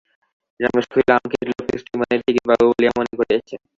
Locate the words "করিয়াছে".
3.19-3.55